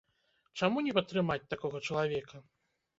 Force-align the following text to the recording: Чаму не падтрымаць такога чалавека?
Чаму 0.59 0.85
не 0.89 0.95
падтрымаць 0.97 1.39
такога 1.55 1.85
чалавека? 1.87 2.47